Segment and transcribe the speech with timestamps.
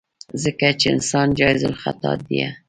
[0.43, 2.49] ځکه چې انسان جايزالخطا ديه.